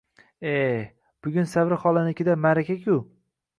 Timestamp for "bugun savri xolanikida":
1.27-2.39